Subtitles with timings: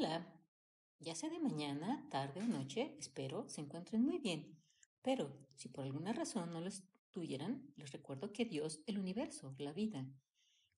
[0.00, 0.24] Hola,
[1.00, 4.56] ya sea de mañana, tarde o noche, espero se encuentren muy bien.
[5.02, 9.72] Pero si por alguna razón no lo estuvieran, les recuerdo que Dios, el universo, la
[9.72, 10.08] vida,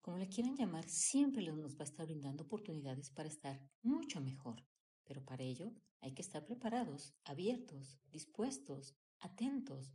[0.00, 4.64] como le quieran llamar, siempre nos va a estar brindando oportunidades para estar mucho mejor.
[5.04, 9.92] Pero para ello hay que estar preparados, abiertos, dispuestos, atentos,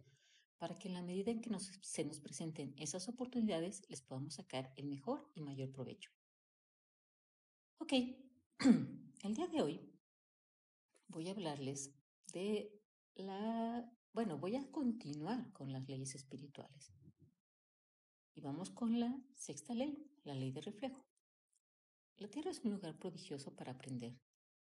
[0.59, 1.49] para que en la medida en que
[1.81, 6.11] se nos presenten esas oportunidades les podamos sacar el mejor y mayor provecho.
[7.79, 7.91] Ok,
[9.25, 9.81] el día de hoy
[11.07, 11.91] voy a hablarles
[12.31, 12.71] de
[13.15, 13.91] la...
[14.13, 16.93] Bueno, voy a continuar con las leyes espirituales.
[18.35, 21.03] Y vamos con la sexta ley, la ley de reflejo.
[22.17, 24.15] La Tierra es un lugar prodigioso para aprender,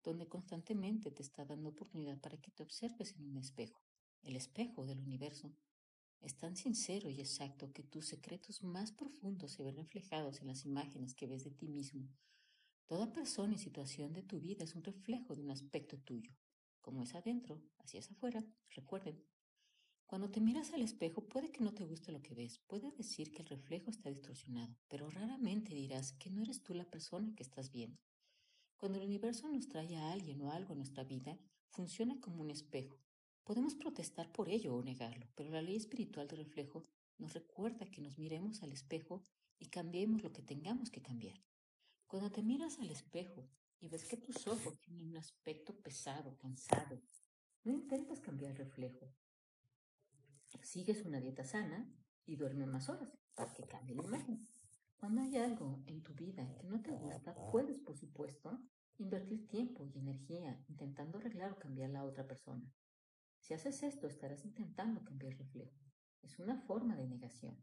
[0.03, 3.83] donde constantemente te está dando oportunidad para que te observes en un espejo,
[4.23, 5.53] el espejo del universo.
[6.21, 10.65] Es tan sincero y exacto que tus secretos más profundos se ven reflejados en las
[10.65, 12.09] imágenes que ves de ti mismo
[12.89, 16.33] Toda persona y situación de tu vida es un reflejo de un aspecto tuyo.
[16.81, 18.43] Como es adentro, así es afuera.
[18.71, 19.23] Recuerden,
[20.07, 23.31] cuando te miras al espejo puede que no te guste lo que ves, puede decir
[23.31, 27.43] que el reflejo está distorsionado, pero raramente dirás que no eres tú la persona que
[27.43, 28.01] estás viendo.
[28.75, 31.37] Cuando el universo nos trae a alguien o algo a nuestra vida,
[31.69, 32.97] funciona como un espejo.
[33.43, 36.83] Podemos protestar por ello o negarlo, pero la ley espiritual de reflejo
[37.19, 39.23] nos recuerda que nos miremos al espejo
[39.59, 41.39] y cambiemos lo que tengamos que cambiar.
[42.09, 43.47] Cuando te miras al espejo
[43.79, 46.99] y ves que tus ojos tienen un aspecto pesado, cansado,
[47.63, 49.13] no intentas cambiar el reflejo.
[50.63, 51.87] Sigues una dieta sana
[52.25, 54.43] y duerme más horas para que cambie la imagen.
[54.97, 58.59] Cuando hay algo en tu vida que no te gusta, puedes, por supuesto,
[58.97, 62.73] invertir tiempo y energía intentando arreglar o cambiar a la otra persona.
[63.37, 65.77] Si haces esto, estarás intentando cambiar el reflejo.
[66.23, 67.55] Es una forma de negación.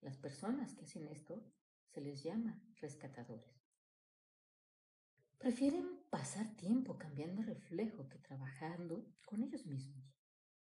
[0.00, 1.48] Las personas que hacen esto
[1.86, 3.57] se les llama rescatadores.
[5.38, 10.04] Prefieren pasar tiempo cambiando reflejo que trabajando con ellos mismos.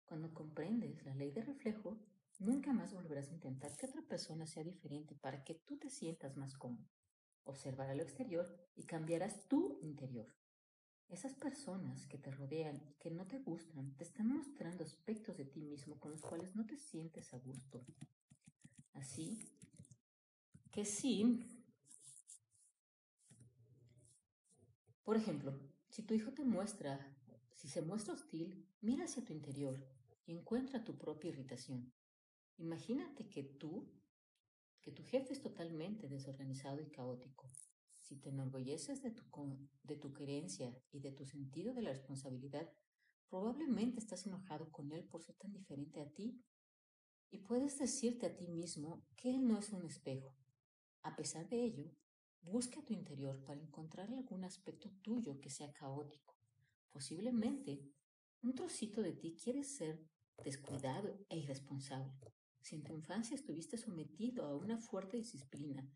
[0.04, 2.00] Cuando comprendes la ley de reflejo,
[2.40, 6.38] nunca más volverás a intentar que otra persona sea diferente para que tú te sientas
[6.38, 6.90] más cómodo.
[7.44, 10.28] Observarás lo exterior y cambiarás tu interior.
[11.08, 15.46] Esas personas que te rodean y que no te gustan te están mostrando aspectos de
[15.46, 17.86] ti mismo con los cuales no te sientes a gusto.
[18.94, 19.38] Así
[20.72, 21.46] que sí,
[25.04, 25.60] Por ejemplo,
[25.90, 27.14] si tu hijo te muestra,
[27.54, 29.86] si se muestra hostil, mira hacia tu interior
[30.26, 31.94] y encuentra tu propia irritación.
[32.58, 33.92] Imagínate que tú,
[34.82, 37.48] que tu jefe es totalmente desorganizado y caótico.
[38.00, 39.24] Si te enorgulleces de tu,
[39.84, 42.72] de tu creencia y de tu sentido de la responsabilidad,
[43.30, 46.42] probablemente estás enojado con él por ser tan diferente a ti.
[47.30, 50.38] Y puedes decirte a ti mismo que él no es un espejo.
[51.02, 51.92] A pesar de ello,
[52.44, 56.38] Busca tu interior para encontrar algún aspecto tuyo que sea caótico.
[56.92, 57.82] Posiblemente
[58.42, 60.06] un trocito de ti quiere ser
[60.44, 62.14] descuidado e irresponsable.
[62.62, 65.90] Si en tu infancia estuviste sometido a una fuerte disciplina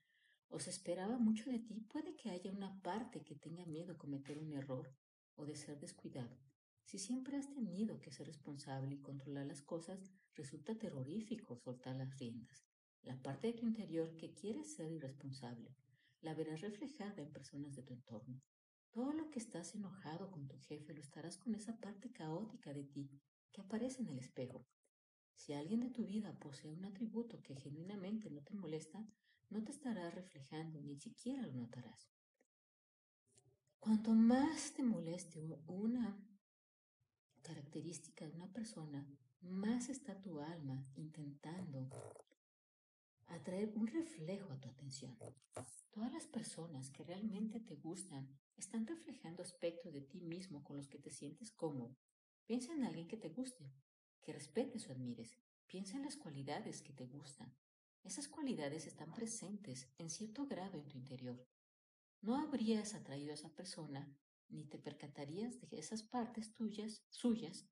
[0.47, 3.97] o se esperaba mucho de ti, puede que haya una parte que tenga miedo a
[3.97, 4.90] cometer un error
[5.36, 6.40] o de ser descuidado.
[6.86, 10.00] Si siempre has tenido que ser responsable y controlar las cosas,
[10.34, 12.66] resulta terrorífico soltar las riendas.
[13.03, 15.75] La parte de tu interior que quiere ser irresponsable
[16.22, 18.42] la verás reflejada en personas de tu entorno.
[18.92, 22.84] Todo lo que estás enojado con tu jefe lo estarás con esa parte caótica de
[22.84, 23.10] ti
[23.52, 24.66] que aparece en el espejo.
[25.36, 29.06] Si alguien de tu vida posee un atributo que genuinamente no te molesta,
[29.50, 32.10] no te estará reflejando, ni siquiera lo notarás.
[33.80, 36.20] Cuanto más te moleste una
[37.44, 39.08] característica de una persona,
[39.42, 41.90] más está tu alma intentando
[43.28, 45.18] atraer un reflejo a tu atención.
[45.92, 50.88] Todas las personas que realmente te gustan están reflejando aspectos de ti mismo con los
[50.88, 51.96] que te sientes cómodo.
[52.46, 53.72] Piensa en alguien que te guste,
[54.22, 55.38] que respetes o admires.
[55.68, 57.54] Piensa en las cualidades que te gustan.
[58.04, 61.46] Esas cualidades están presentes en cierto grado en tu interior.
[62.22, 64.16] No habrías atraído a esa persona
[64.50, 67.68] ni te percatarías de esas partes tuyas, suyas,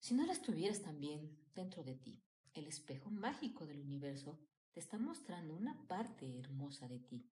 [0.00, 2.22] si no las tuvieras también dentro de ti.
[2.52, 4.38] El espejo mágico del universo
[4.78, 7.28] te está mostrando una parte hermosa de ti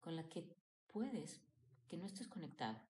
[0.00, 0.56] con la que
[0.88, 1.40] puedes
[1.86, 2.82] que no estés conectado.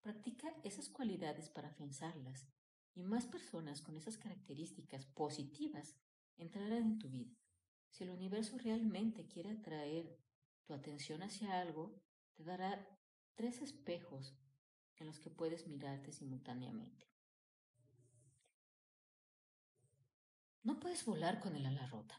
[0.00, 2.46] Practica esas cualidades para afianzarlas
[2.94, 5.98] y más personas con esas características positivas
[6.38, 7.36] entrarán en tu vida.
[7.90, 10.18] Si el universo realmente quiere atraer
[10.64, 12.00] tu atención hacia algo,
[12.32, 12.88] te dará
[13.34, 14.34] tres espejos
[14.96, 17.06] en los que puedes mirarte simultáneamente.
[20.62, 22.18] No puedes volar con el ala rota.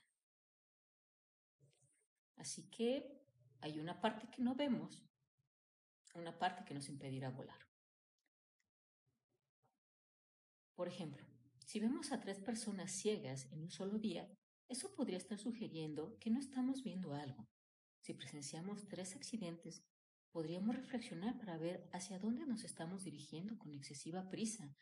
[2.44, 3.26] Así que
[3.62, 5.02] hay una parte que no vemos,
[6.14, 7.62] una parte que nos impedirá volar.
[10.76, 11.26] Por ejemplo,
[11.66, 14.30] si vemos a tres personas ciegas en un solo día,
[14.68, 17.48] eso podría estar sugiriendo que no estamos viendo algo.
[18.02, 19.82] Si presenciamos tres accidentes,
[20.34, 24.76] podríamos reflexionar para ver hacia dónde nos estamos dirigiendo con excesiva prisa,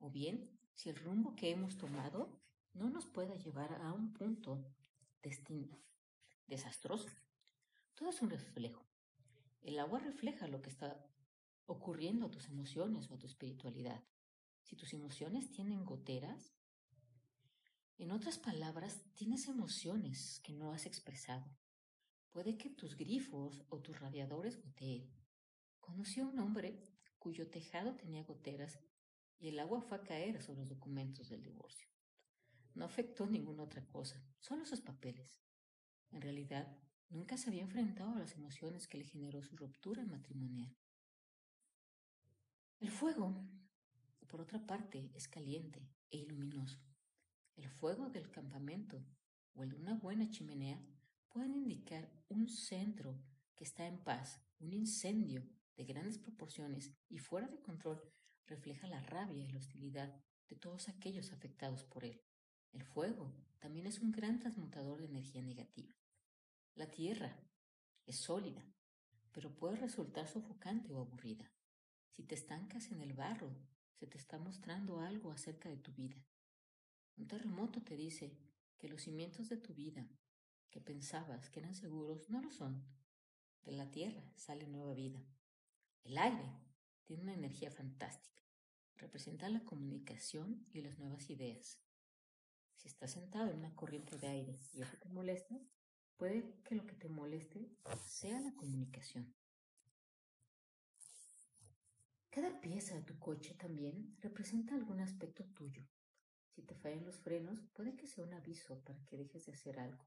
[0.00, 4.66] o bien si el rumbo que hemos tomado no nos pueda llevar a un punto
[5.22, 5.84] destino
[6.46, 7.08] desastroso.
[7.94, 8.86] Todo es un reflejo.
[9.62, 11.06] El agua refleja lo que está
[11.66, 14.02] ocurriendo a tus emociones o a tu espiritualidad.
[14.62, 16.54] Si tus emociones tienen goteras,
[17.96, 21.46] en otras palabras, tienes emociones que no has expresado.
[22.30, 25.08] Puede que tus grifos o tus radiadores goteen.
[25.80, 26.82] Conocí a un hombre
[27.18, 28.80] cuyo tejado tenía goteras
[29.38, 31.88] y el agua fue a caer sobre los documentos del divorcio.
[32.74, 35.38] No afectó ninguna otra cosa, solo sus papeles.
[36.10, 36.76] En realidad,
[37.08, 40.76] nunca se había enfrentado a las emociones que le generó su ruptura matrimonial.
[42.80, 43.34] El fuego,
[44.26, 46.80] por otra parte, es caliente e iluminoso.
[47.56, 49.04] El fuego del campamento
[49.54, 50.84] o el de una buena chimenea
[51.28, 53.20] pueden indicar un centro
[53.54, 58.02] que está en paz, un incendio de grandes proporciones y fuera de control
[58.46, 60.14] refleja la rabia y la hostilidad
[60.48, 62.20] de todos aquellos afectados por él.
[62.74, 65.94] El fuego también es un gran transmutador de energía negativa.
[66.74, 67.38] La tierra
[68.04, 68.66] es sólida,
[69.30, 71.48] pero puede resultar sofocante o aburrida.
[72.10, 73.54] Si te estancas en el barro,
[73.92, 76.16] se te está mostrando algo acerca de tu vida.
[77.16, 78.36] Un terremoto te dice
[78.76, 80.08] que los cimientos de tu vida,
[80.70, 82.84] que pensabas que eran seguros, no lo son.
[83.62, 85.24] De la tierra sale nueva vida.
[86.02, 86.50] El aire
[87.04, 88.42] tiene una energía fantástica.
[88.96, 91.83] Representa la comunicación y las nuevas ideas.
[92.76, 95.58] Si estás sentado en una corriente de aire y eso te molesta,
[96.16, 97.70] puede que lo que te moleste
[98.04, 99.34] sea la comunicación.
[102.30, 105.86] Cada pieza de tu coche también representa algún aspecto tuyo.
[106.50, 109.78] Si te fallan los frenos, puede que sea un aviso para que dejes de hacer
[109.78, 110.04] algo.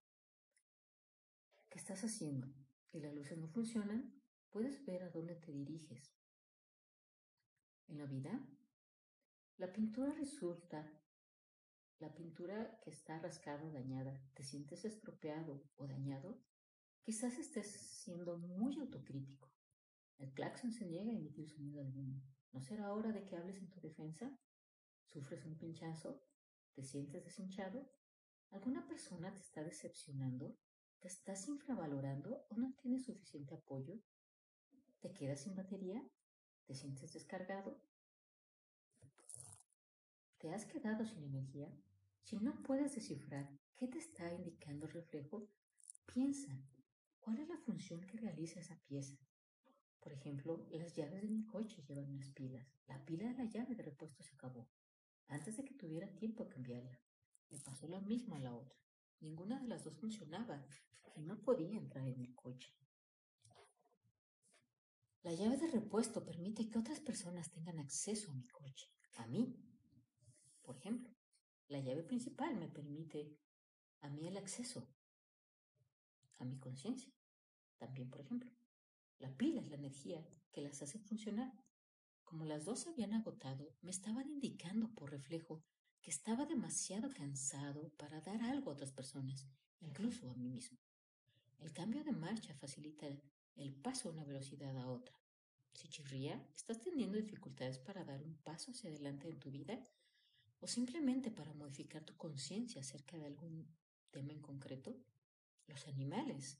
[1.70, 2.48] ¿Qué estás haciendo?
[2.92, 6.14] Y las luces no funcionan, puedes ver a dónde te diriges.
[7.88, 8.40] En la vida,
[9.58, 10.86] la pintura resulta
[12.00, 16.40] la pintura que está rascada o dañada, ¿te sientes estropeado o dañado?
[17.02, 17.72] Quizás estés
[18.04, 19.52] siendo muy autocrítico.
[20.20, 22.22] El claxon se niega a emitir sonido alguno.
[22.52, 24.38] ¿No será hora de que hables en tu defensa?
[25.06, 26.22] ¿Sufres un pinchazo?
[26.74, 27.90] ¿Te sientes deshinchado?
[28.52, 30.58] ¿Alguna persona te está decepcionando?
[31.00, 34.00] ¿Te estás infravalorando o no tienes suficiente apoyo?
[35.00, 36.04] ¿Te quedas sin batería?
[36.66, 37.80] ¿Te sientes descargado?
[40.38, 41.72] ¿Te has quedado sin energía?
[42.28, 45.48] Si no puedes descifrar qué te está indicando el reflejo,
[46.06, 46.62] piensa
[47.22, 49.18] cuál es la función que realiza esa pieza.
[50.02, 52.68] Por ejemplo, las llaves de mi coche llevan unas pilas.
[52.86, 54.68] La pila de la llave de repuesto se acabó.
[55.30, 57.00] Antes de que tuviera tiempo a cambiarla.
[57.50, 58.78] Me pasó lo mismo a la otra.
[59.22, 60.68] Ninguna de las dos funcionaba
[61.16, 62.76] y no podía entrar en el coche.
[65.24, 69.56] La llave de repuesto permite que otras personas tengan acceso a mi coche, a mí,
[70.62, 71.17] por ejemplo,
[71.70, 73.38] la llave principal me permite
[74.02, 74.88] a mí el acceso
[76.38, 77.12] a mi conciencia.
[77.78, 78.52] También, por ejemplo,
[79.20, 81.52] la pila es la energía que las hace funcionar.
[82.24, 85.64] Como las dos se habían agotado, me estaban indicando por reflejo
[86.02, 89.48] que estaba demasiado cansado para dar algo a otras personas,
[89.80, 90.78] incluso a mí mismo.
[91.60, 93.08] El cambio de marcha facilita
[93.56, 95.16] el paso a una velocidad a otra.
[95.74, 99.80] Si chirría, estás teniendo dificultades para dar un paso hacia adelante en tu vida
[100.60, 103.68] o simplemente para modificar tu conciencia acerca de algún
[104.12, 104.98] tema en concreto,
[105.68, 106.58] los animales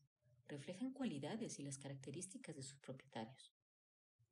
[0.48, 3.54] reflejan cualidades y las características de sus propietarios.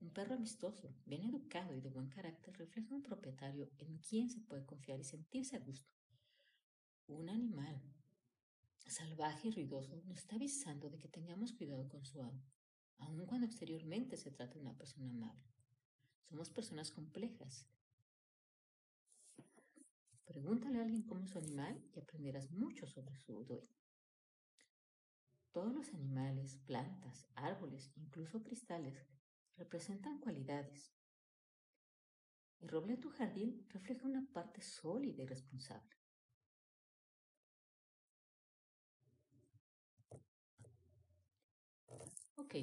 [0.01, 4.41] Un perro amistoso, bien educado y de buen carácter refleja un propietario en quien se
[4.41, 5.93] puede confiar y sentirse a gusto.
[7.07, 7.81] Un animal
[8.87, 12.43] salvaje y ruidoso nos está avisando de que tengamos cuidado con su amo,
[12.97, 15.43] aun cuando exteriormente se trata de una persona amable.
[16.29, 17.65] Somos personas complejas
[20.25, 23.75] Pregúntale a alguien cómo es su animal y aprenderás mucho sobre su dueño.
[25.51, 29.05] Todos los animales, plantas, árboles, incluso cristales,
[29.55, 30.91] representan cualidades.
[32.59, 35.95] El roble de tu jardín refleja una parte sólida y responsable.
[42.35, 42.55] Ok.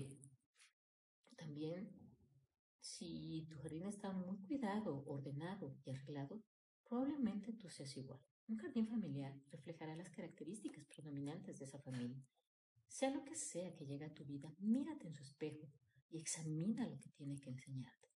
[1.36, 1.90] También,
[2.80, 6.42] si tu jardín está muy cuidado, ordenado y arreglado,
[6.92, 8.20] Probablemente tú seas igual.
[8.48, 12.22] Un jardín familiar reflejará las características predominantes de esa familia.
[12.86, 15.72] Sea lo que sea que llegue a tu vida, mírate en su espejo
[16.10, 18.10] y examina lo que tiene que enseñarte.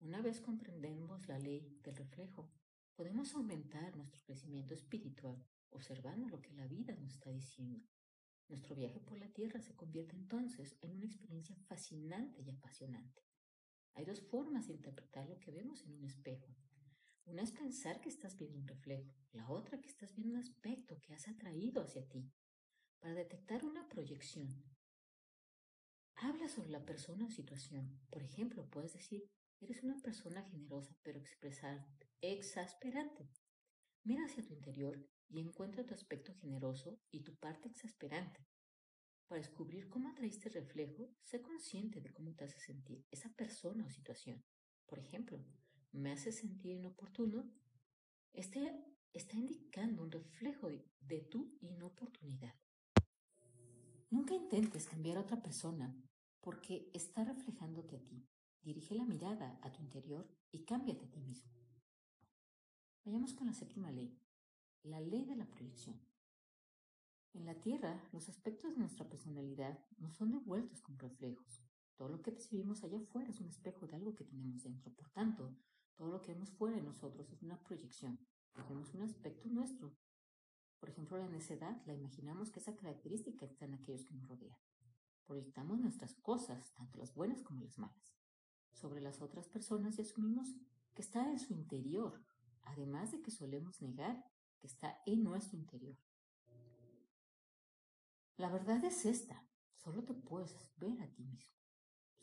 [0.00, 2.50] Una vez comprendemos la ley del reflejo,
[2.96, 7.86] podemos aumentar nuestro crecimiento espiritual observando lo que la vida nos está diciendo.
[8.48, 13.22] Nuestro viaje por la Tierra se convierte entonces en una experiencia fascinante y apasionante.
[13.94, 16.52] Hay dos formas de interpretar lo que vemos en un espejo.
[17.28, 20.98] Una es pensar que estás viendo un reflejo, la otra que estás viendo un aspecto
[21.02, 22.32] que has atraído hacia ti.
[23.00, 24.48] Para detectar una proyección,
[26.14, 28.00] habla sobre la persona o situación.
[28.08, 29.30] Por ejemplo, puedes decir,
[29.60, 31.86] eres una persona generosa pero expresar,
[32.22, 33.28] exasperante.
[34.04, 38.40] Mira hacia tu interior y encuentra tu aspecto generoso y tu parte exasperante.
[39.26, 43.84] Para descubrir cómo atraíste el reflejo, sé consciente de cómo te hace sentir esa persona
[43.84, 44.42] o situación.
[44.86, 45.44] Por ejemplo,
[45.92, 47.50] me hace sentir inoportuno.
[48.32, 50.68] Este está indicando un reflejo
[51.00, 52.54] de tu inoportunidad.
[54.10, 55.94] Nunca intentes cambiar a otra persona
[56.40, 58.26] porque está reflejándote a ti.
[58.62, 61.52] Dirige la mirada a tu interior y cámbiate a ti mismo.
[63.04, 64.18] Vayamos con la séptima ley,
[64.82, 66.00] la ley de la proyección.
[67.34, 71.62] En la Tierra, los aspectos de nuestra personalidad nos son devueltos como reflejos.
[71.96, 74.92] Todo lo que percibimos allá afuera es un espejo de algo que tenemos dentro.
[74.94, 75.56] Por tanto,
[76.56, 78.18] fuera de nosotros es una proyección.
[78.68, 79.96] Vemos un aspecto nuestro.
[80.80, 84.58] Por ejemplo, la necedad, la imaginamos que esa característica está en aquellos que nos rodean.
[85.26, 88.16] Proyectamos nuestras cosas, tanto las buenas como las malas,
[88.72, 90.54] sobre las otras personas y asumimos
[90.94, 92.24] que está en su interior,
[92.62, 94.24] además de que solemos negar
[94.58, 95.96] que está en nuestro interior.
[98.36, 101.56] La verdad es esta, solo te puedes ver a ti mismo,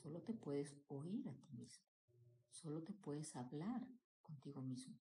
[0.01, 1.85] solo te puedes oír a ti mismo,
[2.55, 3.87] solo te puedes hablar
[4.21, 4.97] contigo mismo,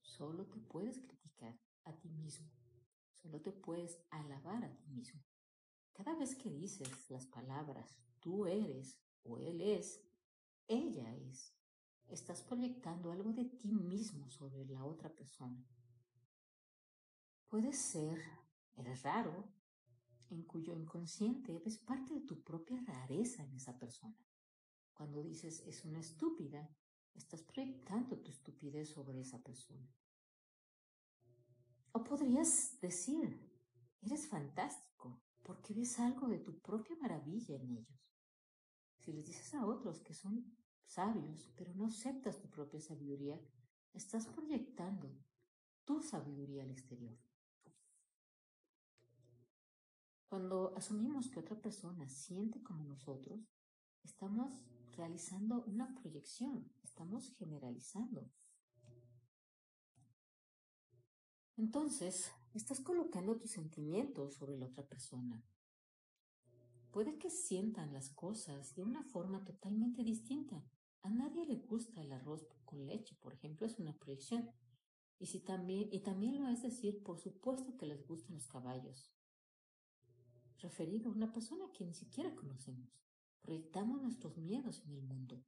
[0.00, 2.50] solo te puedes criticar a ti mismo,
[3.14, 5.22] solo te puedes alabar a ti mismo.
[5.92, 10.02] Cada vez que dices las palabras tú eres o él es,
[10.68, 11.54] ella es,
[12.08, 15.66] estás proyectando algo de ti mismo sobre la otra persona.
[17.48, 18.18] Puede ser,
[18.76, 19.52] eres raro,
[20.28, 24.16] en cuyo inconsciente ves parte de tu propia rareza en esa persona.
[24.92, 26.70] Cuando dices es una estúpida,
[27.14, 29.88] estás proyectando tu estupidez sobre esa persona.
[31.92, 33.28] O podrías decir,
[34.00, 38.00] eres fantástico, porque ves algo de tu propia maravilla en ellos.
[38.98, 43.40] Si les dices a otros que son sabios, pero no aceptas tu propia sabiduría,
[43.92, 45.10] estás proyectando
[45.84, 47.18] tu sabiduría al exterior.
[50.28, 53.40] Cuando asumimos que otra persona siente como nosotros,
[54.04, 54.62] estamos
[55.00, 58.30] realizando una proyección, estamos generalizando.
[61.56, 65.42] Entonces, estás colocando tus sentimientos sobre la otra persona.
[66.90, 70.62] Puede que sientan las cosas de una forma totalmente distinta.
[71.00, 74.50] A nadie le gusta el arroz con leche, por ejemplo, es una proyección.
[75.18, 79.14] Y, si también, y también lo es decir, por supuesto que les gustan los caballos
[80.58, 83.00] referido a una persona que ni siquiera conocemos.
[83.42, 85.44] Proyectamos nuestros miedos en el mundo.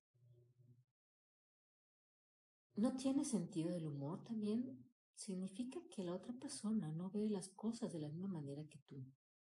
[2.75, 4.83] ¿No tiene sentido del humor también?
[5.15, 9.05] Significa que la otra persona no ve las cosas de la misma manera que tú.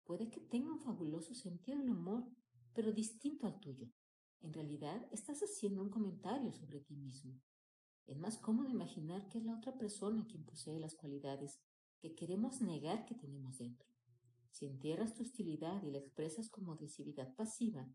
[0.04, 2.28] Puede que tenga un fabuloso sentido del humor,
[2.74, 3.88] pero distinto al tuyo.
[4.40, 7.40] En realidad, estás haciendo un comentario sobre ti mismo.
[8.06, 11.60] Es más cómodo imaginar que es la otra persona quien posee las cualidades
[12.00, 13.88] que queremos negar que tenemos dentro.
[14.50, 17.88] Si entierras tu hostilidad y la expresas como agresividad pasiva,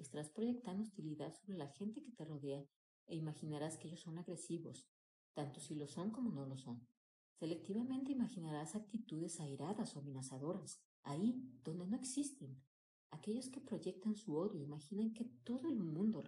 [0.00, 2.64] estarás proyectando hostilidad sobre la gente que te rodea
[3.06, 4.86] e imaginarás que ellos son agresivos,
[5.34, 6.86] tanto si lo son como no lo son.
[7.34, 12.62] Selectivamente imaginarás actitudes airadas o amenazadoras, ahí donde no existen.
[13.10, 16.22] Aquellos que proyectan su odio imaginan que todo el mundo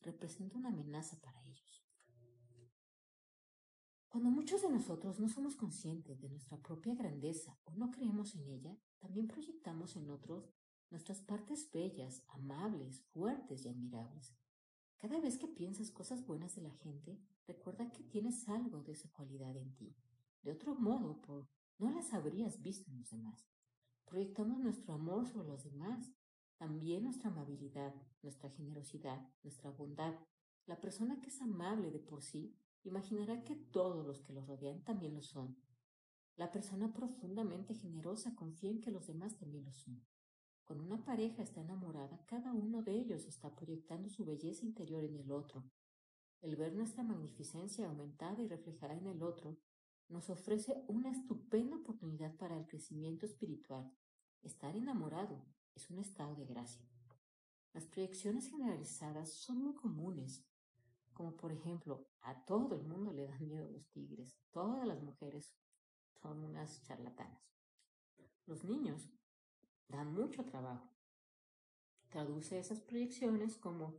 [0.00, 1.86] representa una amenaza para ellos.
[4.08, 8.48] Cuando muchos de nosotros no somos conscientes de nuestra propia grandeza o no creemos en
[8.48, 10.50] ella, también proyectamos en otros
[10.90, 14.34] nuestras partes bellas, amables, fuertes y admirables.
[14.98, 19.10] Cada vez que piensas cosas buenas de la gente, recuerda que tienes algo de esa
[19.10, 19.94] cualidad en ti.
[20.42, 23.46] De otro modo, por, no las habrías visto en los demás.
[24.06, 26.12] Proyectamos nuestro amor sobre los demás,
[26.56, 30.14] también nuestra amabilidad, nuestra generosidad, nuestra bondad.
[30.66, 34.82] La persona que es amable de por sí imaginará que todos los que lo rodean
[34.84, 35.56] también lo son.
[36.36, 40.02] La persona profundamente generosa confía en que los demás también lo son.
[40.66, 45.16] Cuando una pareja está enamorada, cada uno de ellos está proyectando su belleza interior en
[45.16, 45.62] el otro.
[46.42, 49.56] El ver nuestra magnificencia aumentada y reflejada en el otro
[50.08, 53.92] nos ofrece una estupenda oportunidad para el crecimiento espiritual.
[54.42, 55.40] Estar enamorado
[55.76, 56.84] es un estado de gracia.
[57.72, 60.44] Las proyecciones generalizadas son muy comunes,
[61.12, 65.54] como por ejemplo, a todo el mundo le dan miedo los tigres, todas las mujeres
[66.20, 67.54] son unas charlatanas.
[68.46, 69.08] Los niños
[69.88, 70.92] dan mucho trabajo.
[72.08, 73.98] Traduce esas proyecciones como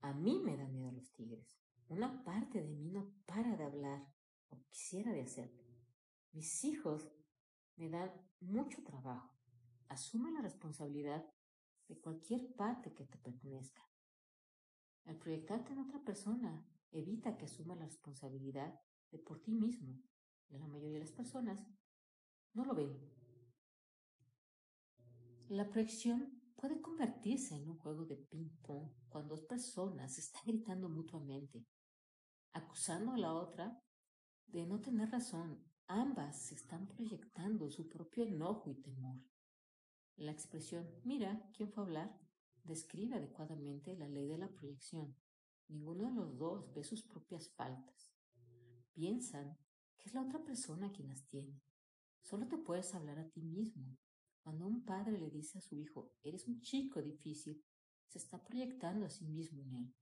[0.00, 1.58] a mí me dan miedo los tigres.
[1.88, 4.06] Una parte de mí no para de hablar
[4.48, 5.62] o quisiera de hacerlo.
[6.32, 7.10] Mis hijos
[7.76, 9.34] me dan mucho trabajo.
[9.88, 11.24] Asume la responsabilidad
[11.88, 13.82] de cualquier parte que te pertenezca.
[15.06, 18.78] Al proyectarte en otra persona, evita que asuma la responsabilidad
[19.10, 20.02] de por ti mismo.
[20.50, 21.66] la mayoría de las personas
[22.52, 23.17] no lo ven.
[25.48, 31.64] La proyección puede convertirse en un juego de ping-pong cuando dos personas están gritando mutuamente,
[32.52, 33.82] acusando a la otra
[34.46, 35.64] de no tener razón.
[35.86, 39.16] Ambas están proyectando su propio enojo y temor.
[40.16, 42.20] La expresión mira quién fue a hablar
[42.64, 45.16] describe adecuadamente la ley de la proyección.
[45.68, 48.12] Ninguno de los dos ve sus propias faltas.
[48.92, 49.56] Piensan
[49.96, 51.58] que es la otra persona quien las tiene.
[52.20, 53.96] Solo te puedes hablar a ti mismo.
[54.48, 57.62] Cuando un padre le dice a su hijo, eres un chico difícil,
[58.06, 59.94] se está proyectando a sí mismo en él.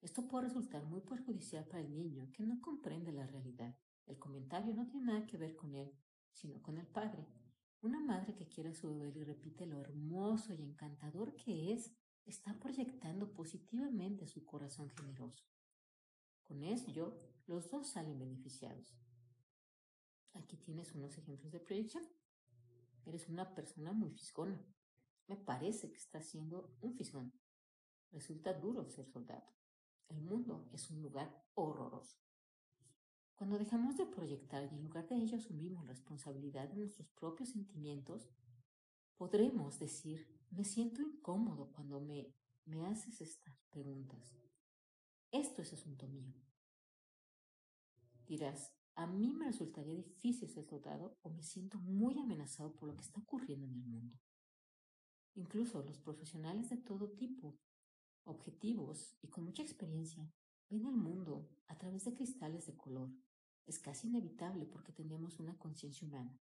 [0.00, 3.76] Esto puede resultar muy perjudicial para el niño que no comprende la realidad.
[4.06, 5.92] El comentario no tiene nada que ver con él,
[6.30, 7.26] sino con el padre.
[7.80, 11.92] Una madre que quiere a su bebé y repite lo hermoso y encantador que es,
[12.24, 15.44] está proyectando positivamente su corazón generoso.
[16.44, 17.18] Con ello,
[17.48, 18.94] los dos salen beneficiados.
[20.34, 22.04] Aquí tienes unos ejemplos de proyección.
[23.06, 24.62] Eres una persona muy fisgona.
[25.26, 27.32] Me parece que estás siendo un fisgón.
[28.12, 29.46] Resulta duro ser soldado.
[30.08, 32.18] El mundo es un lugar horroroso.
[33.36, 38.28] Cuando dejamos de proyectar y en lugar de ello asumimos responsabilidad de nuestros propios sentimientos,
[39.16, 42.34] podremos decir, me siento incómodo cuando me,
[42.66, 44.34] me haces estas preguntas.
[45.30, 46.34] Esto es asunto mío.
[48.26, 52.96] Dirás, a mí me resultaría difícil ser soldado o me siento muy amenazado por lo
[52.96, 54.20] que está ocurriendo en el mundo.
[55.36, 57.58] Incluso los profesionales de todo tipo,
[58.24, 60.30] objetivos y con mucha experiencia,
[60.68, 63.10] ven el mundo a través de cristales de color
[63.64, 66.38] es casi inevitable porque tenemos una conciencia humana.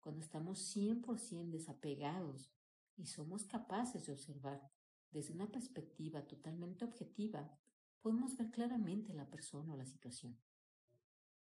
[0.00, 2.50] Cuando estamos 100% desapegados
[2.96, 4.72] y somos capaces de observar
[5.10, 7.54] desde una perspectiva totalmente objetiva,
[8.00, 10.38] podemos ver claramente la persona o la situación.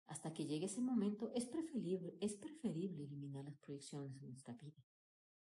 [0.09, 4.83] Hasta que llegue ese momento, es preferible, es preferible eliminar las proyecciones de nuestra vida.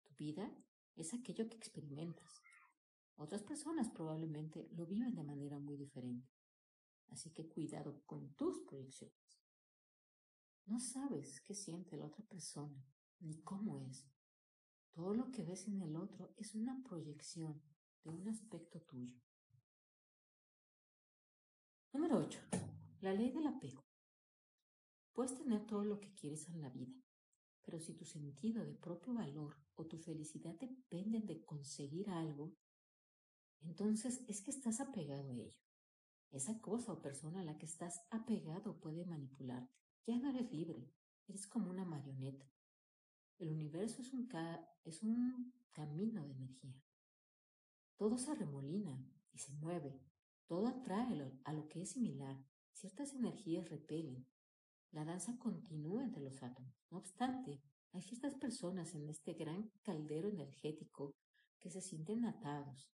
[0.03, 0.53] Tu vida
[0.97, 2.42] es aquello que experimentas.
[3.16, 6.29] Otras personas probablemente lo viven de manera muy diferente.
[7.09, 9.40] Así que cuidado con tus proyecciones.
[10.66, 12.85] No sabes qué siente la otra persona,
[13.21, 14.07] ni cómo es.
[14.92, 17.62] Todo lo que ves en el otro es una proyección
[18.03, 19.16] de un aspecto tuyo.
[21.92, 22.40] Número 8.
[23.01, 23.88] La ley del apego.
[25.18, 26.94] Puedes tener todo lo que quieres en la vida,
[27.64, 32.57] pero si tu sentido de propio valor o tu felicidad dependen de conseguir algo,
[33.59, 35.59] entonces es que estás apegado a ello.
[36.31, 39.74] Esa cosa o persona a la que estás apegado puede manipularte.
[40.07, 40.88] Ya no eres libre,
[41.26, 42.48] eres como una marioneta.
[43.40, 44.28] El universo es un,
[44.85, 46.81] es un camino de energía.
[47.96, 50.00] Todo se remolina y se mueve,
[50.46, 54.24] todo atrae a lo que es similar, ciertas energías repelen.
[54.92, 56.74] La danza continúa entre los átomos.
[56.90, 57.61] No obstante,
[57.92, 61.14] hay ciertas personas en este gran caldero energético
[61.59, 62.90] que se sienten atados.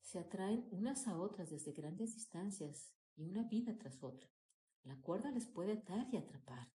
[0.00, 4.30] Se atraen unas a otras desde grandes distancias y una vida tras otra.
[4.84, 6.70] La cuerda les puede atar y atrapar.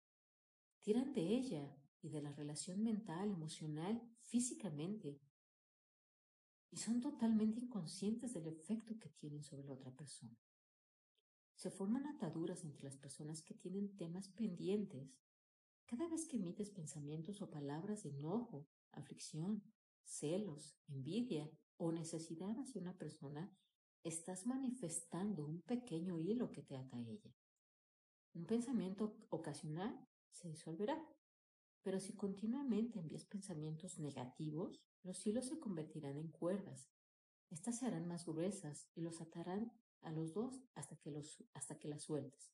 [0.81, 5.19] Tiran de ella y de la relación mental, emocional, físicamente.
[6.71, 10.37] Y son totalmente inconscientes del efecto que tienen sobre la otra persona.
[11.59, 15.13] Se forman ataduras entre las personas que tienen temas pendientes.
[15.87, 19.61] Cada vez que emites pensamientos o palabras de enojo, aflicción,
[20.05, 23.53] celos, envidia o necesidad hacia una persona,
[24.03, 27.35] estás manifestando un pequeño hilo que te ata a ella.
[28.33, 30.97] Un pensamiento ocasional se disolverá,
[31.81, 36.89] pero si continuamente envías pensamientos negativos, los hilos se convertirán en cuerdas.
[37.49, 41.77] Estas se harán más gruesas y los atarán a los dos hasta que, los, hasta
[41.77, 42.53] que las sueltes.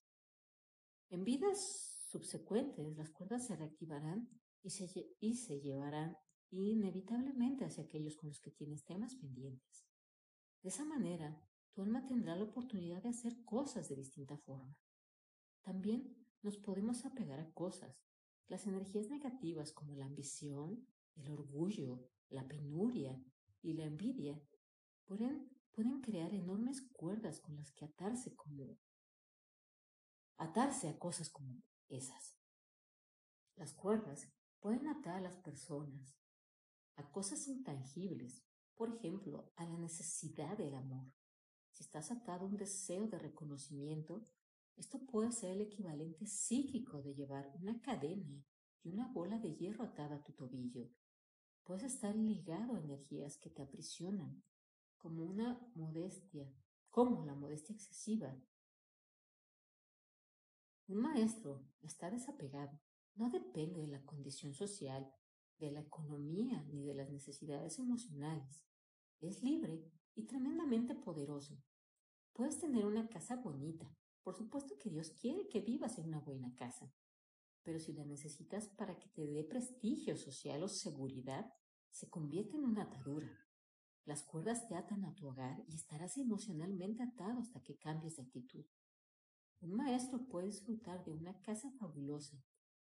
[1.10, 4.30] En vidas subsecuentes, las cuerdas se reactivarán
[4.64, 6.18] y se, y se llevarán
[6.52, 9.86] inevitablemente hacia aquellos con los que tienes temas pendientes.
[10.62, 11.42] De esa manera,
[11.74, 14.78] tu alma tendrá la oportunidad de hacer cosas de distinta forma.
[15.62, 18.06] También nos podemos apegar a cosas.
[18.48, 23.22] Las energías negativas como la ambición, el orgullo, la penuria
[23.62, 24.42] y la envidia
[25.06, 28.78] pueden, pueden crear enormes cuerdas con las que atarse como
[30.38, 32.38] atarse a cosas como esas.
[33.58, 36.18] Las cuerdas pueden atar a las personas
[36.96, 38.42] a cosas intangibles,
[38.74, 41.12] por ejemplo, a la necesidad del amor.
[41.74, 44.26] Si estás atado a un deseo de reconocimiento,
[44.78, 48.42] esto puede ser el equivalente psíquico de llevar una cadena
[48.82, 50.90] y una bola de hierro atada a tu tobillo.
[51.66, 54.42] Puedes estar ligado a energías que te aprisionan,
[55.06, 56.52] como una modestia,
[56.90, 58.36] como la modestia excesiva.
[60.88, 62.82] Un maestro está desapegado,
[63.14, 65.08] no depende de la condición social,
[65.60, 68.66] de la economía ni de las necesidades emocionales.
[69.20, 71.62] Es libre y tremendamente poderoso.
[72.34, 73.88] Puedes tener una casa bonita.
[74.24, 76.92] Por supuesto que Dios quiere que vivas en una buena casa.
[77.62, 81.54] Pero si la necesitas para que te dé prestigio social o seguridad,
[81.92, 83.45] se convierte en una atadura.
[84.06, 88.22] Las cuerdas te atan a tu hogar y estarás emocionalmente atado hasta que cambies de
[88.22, 88.64] actitud.
[89.62, 92.38] Un maestro puede disfrutar de una casa fabulosa,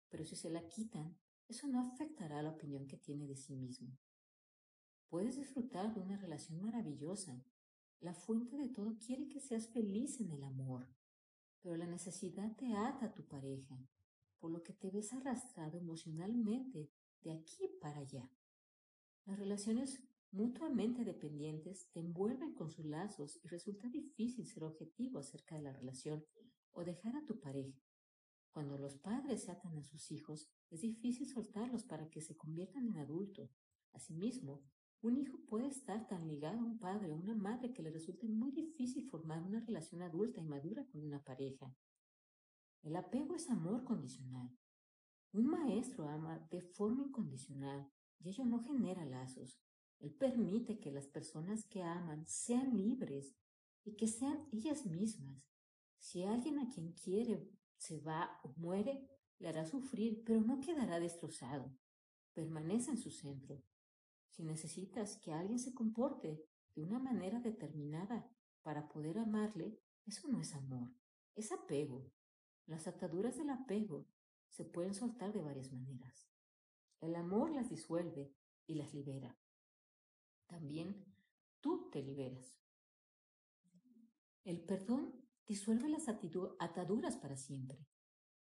[0.08, 3.98] pero si se la quitan, eso no afectará la opinión que tiene de sí mismo.
[5.10, 7.44] Puedes disfrutar de una relación maravillosa.
[8.00, 10.88] La fuente de todo quiere que seas feliz en el amor,
[11.60, 13.76] pero la necesidad te ata a tu pareja,
[14.38, 18.30] por lo que te ves arrastrado emocionalmente de aquí para allá.
[19.26, 25.56] Las relaciones mutuamente dependientes te envuelven con sus lazos y resulta difícil ser objetivo acerca
[25.56, 26.24] de la relación
[26.72, 27.78] o dejar a tu pareja.
[28.52, 32.88] Cuando los padres se atan a sus hijos, es difícil soltarlos para que se conviertan
[32.88, 33.56] en adultos.
[33.92, 34.62] Asimismo,
[35.02, 38.28] un hijo puede estar tan ligado a un padre o una madre que le resulte
[38.28, 41.74] muy difícil formar una relación adulta y madura con una pareja.
[42.82, 44.50] El apego es amor condicional.
[45.32, 49.58] Un maestro ama de forma incondicional y ello no genera lazos.
[50.00, 53.34] Él permite que las personas que aman sean libres
[53.84, 55.50] y que sean ellas mismas.
[55.98, 59.06] Si alguien a quien quiere se va o muere,
[59.38, 61.70] le hará sufrir, pero no quedará destrozado.
[62.32, 63.62] Permanece en su centro.
[64.30, 68.30] Si necesitas que alguien se comporte de una manera determinada
[68.62, 70.90] para poder amarle, eso no es amor,
[71.34, 72.10] es apego.
[72.66, 74.06] Las ataduras del apego
[74.48, 76.30] se pueden soltar de varias maneras.
[77.00, 78.32] El amor las disuelve
[78.66, 79.39] y las libera.
[80.50, 81.06] También
[81.60, 82.60] tú te liberas.
[84.42, 85.14] El perdón
[85.46, 87.86] disuelve las ataduras para siempre.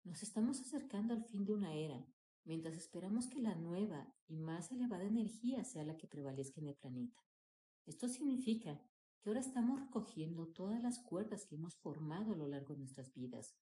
[0.06, 2.08] Nos estamos acercando al fin de una era,
[2.46, 6.76] mientras esperamos que la nueva y más elevada energía sea la que prevalezca en el
[6.76, 7.22] planeta.
[7.86, 8.82] Esto significa
[9.20, 13.13] que ahora estamos recogiendo todas las cuerdas que hemos formado a lo largo de nuestras
[13.13, 13.54] vidas.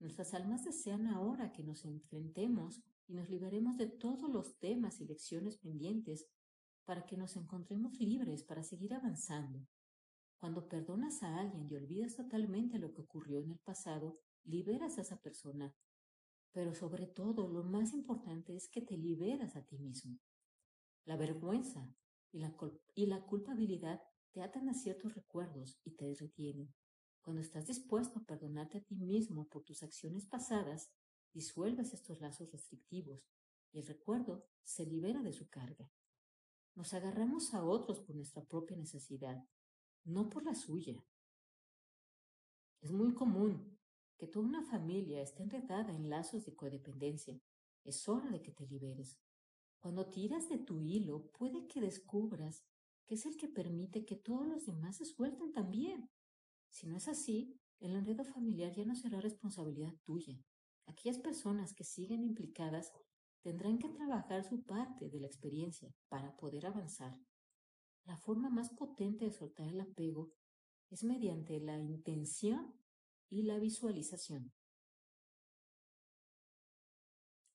[0.00, 5.06] Nuestras almas desean ahora que nos enfrentemos y nos liberemos de todos los temas y
[5.06, 6.26] lecciones pendientes
[6.86, 9.66] para que nos encontremos libres para seguir avanzando.
[10.38, 15.02] Cuando perdonas a alguien y olvidas totalmente lo que ocurrió en el pasado, liberas a
[15.02, 15.74] esa persona.
[16.52, 20.18] Pero sobre todo, lo más importante es que te liberas a ti mismo.
[21.04, 21.92] La vergüenza
[22.32, 22.54] y la,
[22.94, 24.00] y la culpabilidad
[24.32, 26.72] te atan a ciertos recuerdos y te retienen.
[27.20, 30.90] Cuando estás dispuesto a perdonarte a ti mismo por tus acciones pasadas,
[31.32, 33.26] disuelves estos lazos restrictivos
[33.72, 35.90] y el recuerdo se libera de su carga.
[36.76, 39.42] Nos agarramos a otros por nuestra propia necesidad,
[40.04, 41.02] no por la suya.
[42.82, 43.78] Es muy común
[44.18, 47.40] que toda una familia esté enredada en lazos de codependencia.
[47.82, 49.18] Es hora de que te liberes.
[49.80, 52.62] Cuando tiras de tu hilo, puede que descubras
[53.06, 56.10] que es el que permite que todos los demás se suelten también.
[56.68, 60.38] Si no es así, el enredo familiar ya no será responsabilidad tuya.
[60.84, 62.92] Aquellas personas que siguen implicadas
[63.46, 67.16] tendrán que trabajar su parte de la experiencia para poder avanzar.
[68.02, 70.32] La forma más potente de soltar el apego
[70.90, 72.74] es mediante la intención
[73.30, 74.52] y la visualización.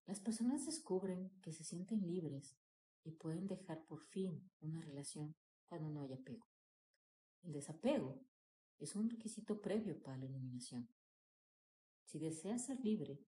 [0.05, 2.55] Las personas descubren que se sienten libres
[3.03, 5.35] y pueden dejar por fin una relación
[5.67, 6.47] cuando no hay apego.
[7.43, 8.23] El desapego
[8.79, 10.87] es un requisito previo para la iluminación.
[12.05, 13.19] Si deseas ser libre,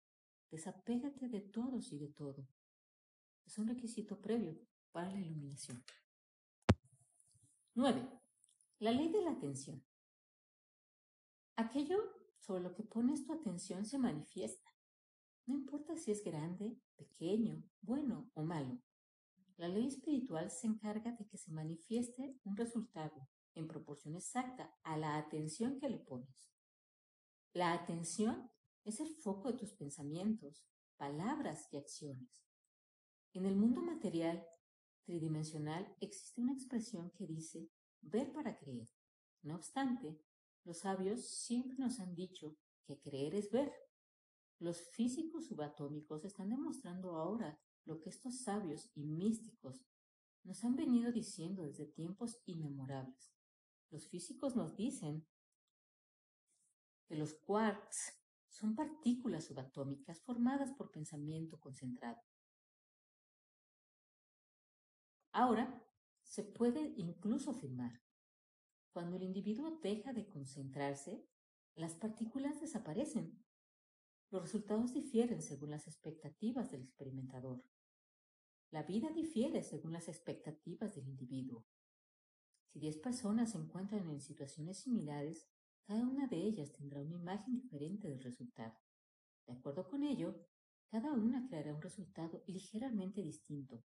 [0.54, 2.48] desapégate de todos y de todo.
[3.44, 4.56] Es un requisito previo
[4.92, 5.84] para la iluminación.
[7.74, 8.08] 9.
[8.78, 9.84] La ley de la atención.
[11.56, 11.98] Aquello
[12.38, 14.70] sobre lo que pones tu atención se manifiesta.
[15.48, 18.80] No importa si es grande, pequeño, bueno o malo.
[19.58, 24.98] La ley espiritual se encarga de que se manifieste un resultado en proporción exacta a
[24.98, 26.52] la atención que le pones.
[27.54, 28.52] La atención
[28.86, 30.66] es el foco de tus pensamientos,
[30.98, 32.46] palabras y acciones.
[33.34, 34.46] En el mundo material
[35.06, 37.70] tridimensional existe una expresión que dice
[38.02, 38.90] ver para creer.
[39.42, 40.22] No obstante,
[40.64, 43.74] los sabios siempre nos han dicho que creer es ver.
[44.60, 49.86] Los físicos subatómicos están demostrando ahora lo que estos sabios y místicos
[50.44, 53.34] nos han venido diciendo desde tiempos inmemorables.
[53.90, 55.26] Los físicos nos dicen
[57.08, 58.23] que los quarks
[58.54, 62.22] son partículas subatómicas formadas por pensamiento concentrado.
[65.32, 65.84] Ahora
[66.22, 68.00] se puede incluso afirmar,
[68.92, 71.28] cuando el individuo deja de concentrarse,
[71.74, 73.44] las partículas desaparecen.
[74.30, 77.64] Los resultados difieren según las expectativas del experimentador.
[78.70, 81.66] La vida difiere según las expectativas del individuo.
[82.68, 85.50] Si diez personas se encuentran en situaciones similares,
[85.86, 88.74] cada una de ellas tendrá una imagen diferente del resultado.
[89.46, 90.48] De acuerdo con ello,
[90.88, 93.84] cada una creará un resultado ligeramente distinto.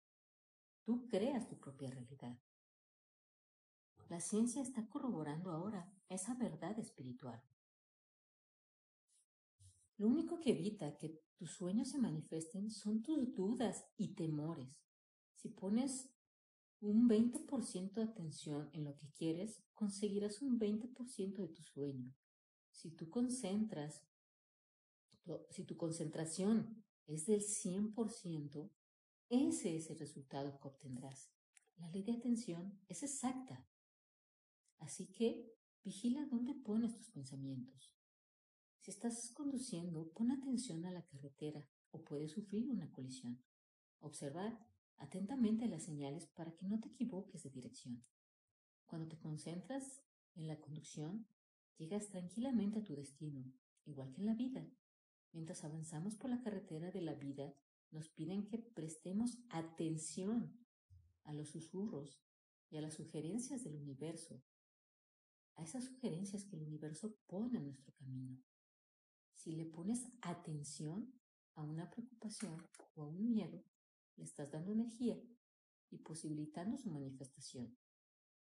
[0.83, 2.37] Tú creas tu propia realidad.
[4.09, 7.41] La ciencia está corroborando ahora esa verdad espiritual.
[9.97, 14.69] Lo único que evita que tus sueños se manifiesten son tus dudas y temores.
[15.35, 16.14] Si pones
[16.81, 22.13] un 20% de atención en lo que quieres, conseguirás un 20% de tu sueño.
[22.71, 24.05] Si tú concentras,
[25.49, 28.71] si tu concentración es del 100%,
[29.29, 31.31] ese es el resultado que obtendrás.
[31.77, 33.67] La ley de atención es exacta.
[34.77, 35.51] Así que
[35.83, 37.95] vigila dónde pones tus pensamientos.
[38.79, 43.43] Si estás conduciendo, pon atención a la carretera o puedes sufrir una colisión.
[43.99, 44.59] Observar
[44.97, 48.03] atentamente las señales para que no te equivoques de dirección.
[48.85, 50.01] Cuando te concentras
[50.35, 51.27] en la conducción,
[51.77, 53.51] llegas tranquilamente a tu destino,
[53.85, 54.67] igual que en la vida.
[55.31, 57.53] Mientras avanzamos por la carretera de la vida,
[57.91, 60.57] nos piden que prestemos atención
[61.23, 62.21] a los susurros
[62.69, 64.43] y a las sugerencias del universo,
[65.55, 68.37] a esas sugerencias que el universo pone en nuestro camino.
[69.33, 71.13] Si le pones atención
[71.53, 72.57] a una preocupación
[72.95, 73.63] o a un miedo,
[74.17, 75.19] le estás dando energía
[75.89, 77.77] y posibilitando su manifestación.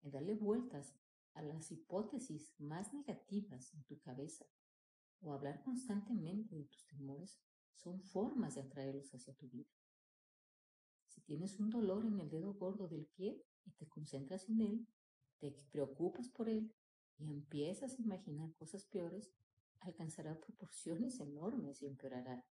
[0.02, 0.94] El darle vueltas
[1.34, 4.46] a las hipótesis más negativas en tu cabeza
[5.20, 7.40] o hablar constantemente de tus temores
[7.74, 9.70] son formas de atraerlos hacia tu vida.
[11.08, 14.88] Si tienes un dolor en el dedo gordo del pie y te concentras en él,
[15.38, 16.74] te preocupas por él
[17.18, 19.32] y empiezas a imaginar cosas peores,
[19.80, 22.44] alcanzará proporciones enormes y empeorará.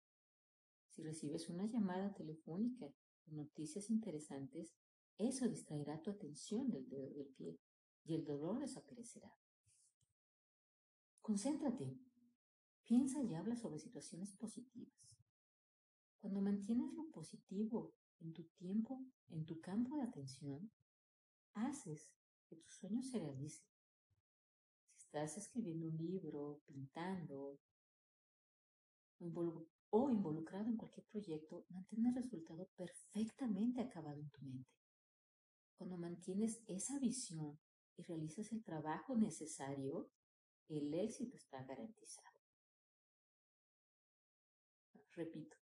[0.99, 2.93] Si recibes una llamada telefónica
[3.25, 4.75] con noticias interesantes,
[5.17, 7.57] eso distraerá tu atención del dedo del pie
[8.05, 9.33] y el dolor desaparecerá.
[11.23, 11.97] Concéntrate.
[12.83, 15.23] Piensa y habla sobre situaciones positivas.
[16.19, 20.73] Cuando mantienes lo positivo en tu tiempo, en tu campo de atención,
[21.55, 22.13] haces
[22.49, 23.69] que tus sueños se realicen.
[24.97, 27.61] Si estás escribiendo un libro, pintando,
[29.91, 34.77] o involucrado en cualquier proyecto, mantén el resultado perfectamente acabado en tu mente.
[35.77, 37.59] Cuando mantienes esa visión
[37.97, 40.11] y realizas el trabajo necesario,
[40.69, 42.39] el éxito está garantizado.
[45.13, 45.57] Repito,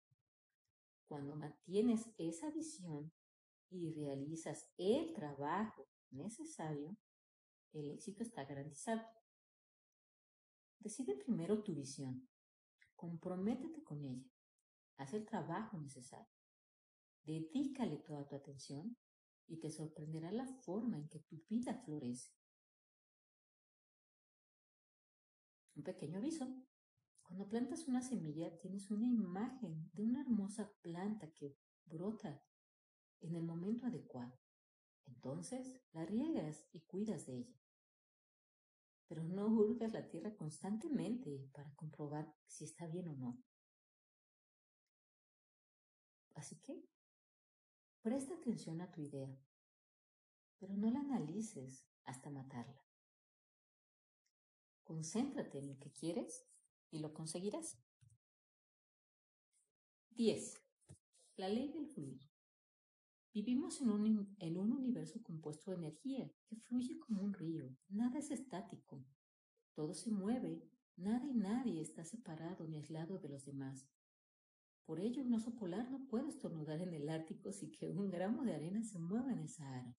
[1.07, 3.11] cuando mantienes esa visión
[3.69, 6.95] y realizas el trabajo necesario,
[7.73, 9.03] el éxito está garantizado.
[10.79, 12.27] Decide primero tu visión
[13.03, 14.31] Comprométete con ella.
[14.95, 16.33] Haz el trabajo necesario.
[17.25, 18.95] Dedícale toda tu atención
[19.45, 22.31] y te sorprenderá la forma en que tu vida florece.
[25.75, 26.47] Un pequeño aviso.
[27.23, 32.41] Cuando plantas una semilla tienes una imagen de una hermosa planta que brota
[33.19, 34.39] en el momento adecuado.
[35.07, 37.62] Entonces la riegas y cuidas de ella
[39.07, 43.43] pero no hurgas la tierra constantemente para comprobar si está bien o no.
[46.35, 46.83] Así que,
[48.01, 49.37] presta atención a tu idea,
[50.57, 52.83] pero no la analices hasta matarla.
[54.83, 56.45] Concéntrate en lo que quieres
[56.91, 57.77] y lo conseguirás.
[60.11, 60.61] 10.
[61.37, 62.32] La ley del fluir.
[63.33, 67.75] Vivimos en un, en un universo compuesto de energía que fluye como un río.
[67.89, 69.03] Nada es estático.
[69.73, 70.69] Todo se mueve.
[70.95, 73.87] Nada y nadie está separado ni aislado de los demás.
[74.85, 78.43] Por ello, un oso polar no puede estornudar en el Ártico sin que un gramo
[78.43, 79.97] de arena se mueva en esa área.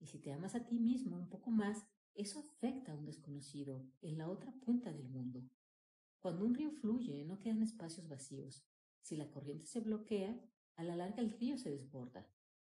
[0.00, 3.86] Y si te amas a ti mismo un poco más, eso afecta a un desconocido
[4.00, 5.48] en la otra punta del mundo.
[6.18, 8.66] Cuando un río fluye, no quedan espacios vacíos.
[9.02, 10.36] Si la corriente se bloquea,
[10.74, 12.26] a la larga el río se desborda.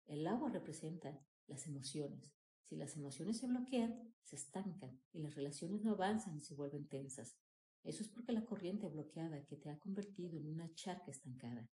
[0.06, 2.32] El agua representa las emociones.
[2.64, 6.88] Si las emociones se bloquean, se estancan y las relaciones no avanzan y se vuelven
[6.88, 7.36] tensas.
[7.82, 11.68] Eso es porque la corriente bloqueada que te ha convertido en una charca estancada.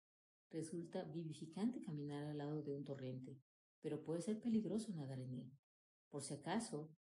[0.51, 3.41] Resulta vivificante caminar al lado de un torrente,
[3.81, 5.53] pero puede ser peligroso nadar en él.
[6.11, 6.95] Por si acaso,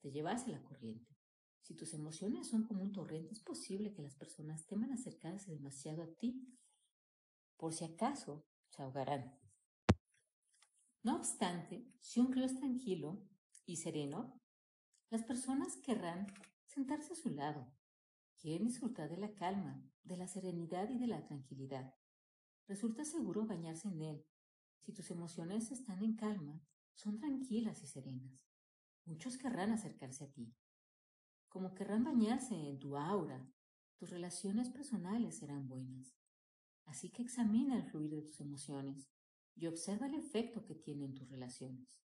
[0.00, 1.16] te llevase la corriente.
[1.60, 6.02] Si tus emociones son como un torrente, es posible que las personas teman acercarse demasiado
[6.02, 6.58] a ti.
[7.56, 9.38] Por si acaso, se ahogarán.
[11.02, 13.22] No obstante, si un río es tranquilo
[13.66, 14.40] y sereno,
[15.10, 16.26] las personas querrán
[16.66, 17.72] sentarse a su lado.
[18.36, 21.94] Quieren disfrutar de la calma, de la serenidad y de la tranquilidad.
[22.66, 24.26] Resulta seguro bañarse en él.
[24.80, 26.60] Si tus emociones están en calma,
[26.94, 28.46] son tranquilas y serenas.
[29.04, 30.54] Muchos querrán acercarse a ti.
[31.48, 33.48] Como querrán bañarse en tu aura,
[33.96, 36.14] tus relaciones personales serán buenas.
[36.84, 39.08] Así que examina el fluir de tus emociones
[39.58, 41.98] y observa el efecto que tienen tus relaciones.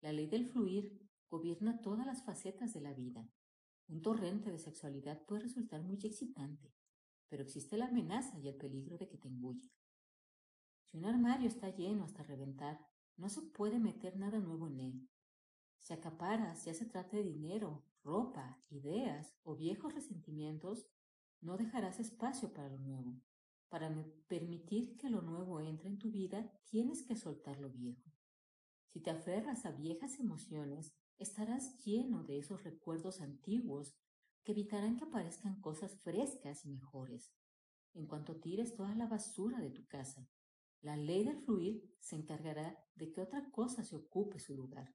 [0.00, 1.00] La ley del fluir
[1.30, 3.26] gobierna todas las facetas de la vida.
[3.88, 6.74] Un torrente de sexualidad puede resultar muy excitante,
[7.28, 9.72] pero existe la amenaza y el peligro de que te engulle.
[10.84, 12.78] Si un armario está lleno hasta reventar,
[13.16, 15.08] no se puede meter nada nuevo en él.
[15.78, 20.86] Si acaparas, ya se trata de dinero, ropa, ideas o viejos resentimientos,
[21.40, 23.20] no dejarás espacio para lo nuevo.
[23.72, 23.90] Para
[24.28, 28.12] permitir que lo nuevo entre en tu vida, tienes que soltar lo viejo.
[28.90, 33.94] Si te aferras a viejas emociones, estarás lleno de esos recuerdos antiguos
[34.44, 37.32] que evitarán que aparezcan cosas frescas y mejores.
[37.94, 40.28] En cuanto tires toda la basura de tu casa,
[40.82, 44.94] la ley del fluir se encargará de que otra cosa se ocupe su lugar.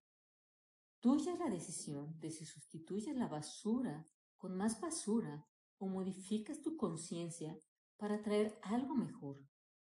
[0.99, 4.05] Tuya es la decisión de si sustituyes la basura
[4.37, 5.47] con más basura
[5.79, 7.57] o modificas tu conciencia
[7.97, 9.43] para traer algo mejor.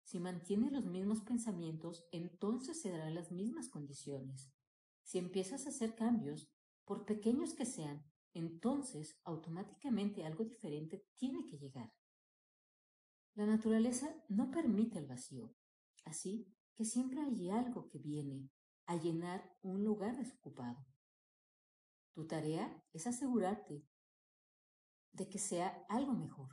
[0.03, 4.51] Si mantienes los mismos pensamientos, entonces se darán las mismas condiciones.
[5.03, 6.49] Si empiezas a hacer cambios,
[6.85, 11.93] por pequeños que sean, entonces automáticamente algo diferente tiene que llegar.
[13.35, 15.53] La naturaleza no permite el vacío,
[16.05, 18.49] así que siempre hay algo que viene
[18.85, 20.85] a llenar un lugar desocupado.
[22.13, 23.85] Tu tarea es asegurarte
[25.11, 26.49] de que sea algo mejor.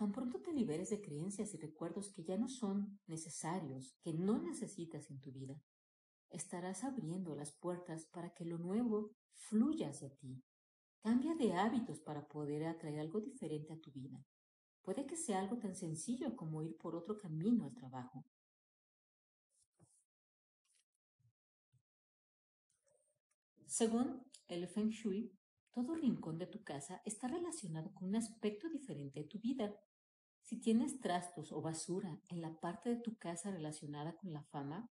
[0.00, 4.38] Tan pronto te liberes de creencias y recuerdos que ya no son necesarios, que no
[4.38, 5.60] necesitas en tu vida,
[6.30, 10.42] estarás abriendo las puertas para que lo nuevo fluya hacia ti.
[11.02, 14.24] Cambia de hábitos para poder atraer algo diferente a tu vida.
[14.80, 18.24] Puede que sea algo tan sencillo como ir por otro camino al trabajo.
[23.66, 25.30] Según el Feng Shui,
[25.72, 29.78] todo rincón de tu casa está relacionado con un aspecto diferente de tu vida.
[30.50, 34.90] Si tienes trastos o basura en la parte de tu casa relacionada con la fama,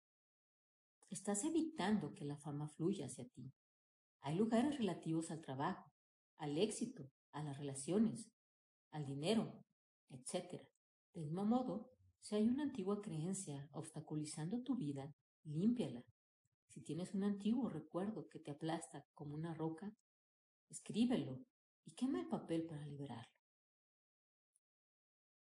[1.12, 3.54] estás evitando que la fama fluya hacia ti.
[4.22, 5.94] Hay lugares relativos al trabajo,
[6.40, 8.32] al éxito, a las relaciones,
[8.90, 9.64] al dinero,
[10.10, 10.60] etc.
[11.14, 15.14] Del mismo modo, si hay una antigua creencia obstaculizando tu vida,
[15.44, 16.04] límpiala.
[16.68, 19.94] Si tienes un antiguo recuerdo que te aplasta como una roca,
[20.68, 21.46] escríbelo
[21.86, 23.33] y quema el papel para liberarlo.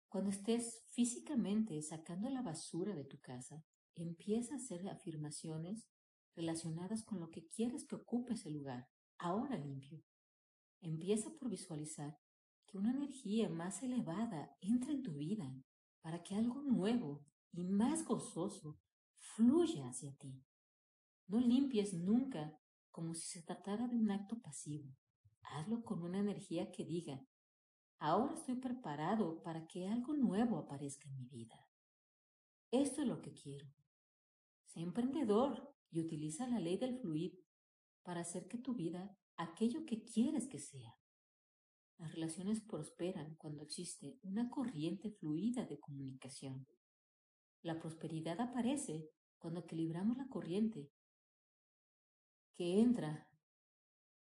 [0.09, 3.63] Cuando estés físicamente sacando la basura de tu casa,
[3.95, 5.87] empieza a hacer afirmaciones
[6.35, 10.03] relacionadas con lo que quieres que ocupe ese lugar, ahora limpio.
[10.81, 12.19] Empieza por visualizar
[12.67, 15.55] que una energía más elevada entra en tu vida
[16.01, 18.79] para que algo nuevo y más gozoso
[19.15, 20.43] fluya hacia ti.
[21.27, 22.59] No limpies nunca
[22.91, 24.97] como si se tratara de un acto pasivo.
[25.43, 27.21] Hazlo con una energía que diga,
[27.99, 31.69] ahora estoy preparado para que algo nuevo aparezca en mi vida.
[32.71, 33.67] Esto es lo que quiero.
[34.67, 37.43] Sé emprendedor y utiliza la ley del fluir
[38.03, 40.95] para hacer que tu vida aquello que quieres que sea.
[41.99, 46.67] Las relaciones prosperan cuando existe una corriente fluida de comunicación.
[47.63, 50.91] La prosperidad aparece cuando equilibramos la corriente
[52.57, 53.29] que entra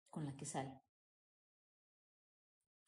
[0.09, 0.82] con la que sale.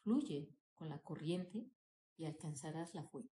[0.04, 1.70] Fluye con la corriente
[2.16, 3.36] y alcanzarás la fuente.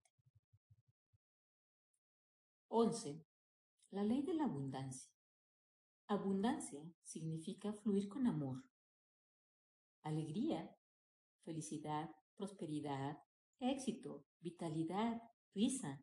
[2.70, 3.22] 11.
[3.92, 5.12] La ley de la abundancia.
[6.08, 8.64] Abundancia significa fluir con amor,
[10.02, 10.74] alegría,
[11.44, 13.18] felicidad, prosperidad,
[13.60, 15.22] éxito, vitalidad,
[15.54, 16.02] risa,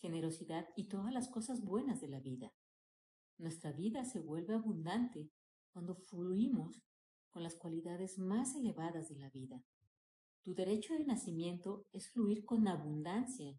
[0.00, 2.52] generosidad y todas las cosas buenas de la vida.
[3.38, 5.30] Nuestra vida se vuelve abundante
[5.72, 6.82] cuando fluimos
[7.30, 9.62] con las cualidades más elevadas de la vida.
[10.44, 13.56] Tu derecho de nacimiento es fluir con abundancia,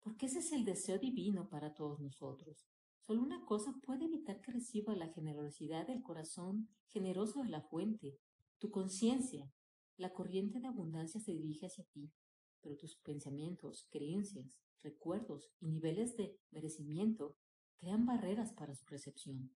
[0.00, 2.66] porque ese es el deseo divino para todos nosotros.
[2.98, 8.18] Solo una cosa puede evitar que reciba la generosidad del corazón generoso de la fuente,
[8.58, 9.48] tu conciencia.
[9.96, 12.10] La corriente de abundancia se dirige hacia ti,
[12.60, 17.36] pero tus pensamientos, creencias, recuerdos y niveles de merecimiento
[17.78, 19.52] crean barreras para su recepción.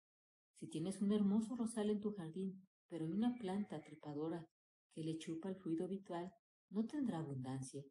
[0.55, 4.47] Si tienes un hermoso rosal en tu jardín, pero hay una planta trepadora
[4.93, 6.33] que le chupa el fluido vital,
[6.73, 7.85] no tendrá abundancia.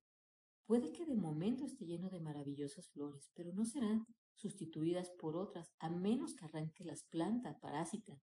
[0.66, 4.06] Puede que de momento esté lleno de maravillosas flores, pero no serán
[4.36, 8.22] sustituidas por otras a menos que arranque las plantas parásitas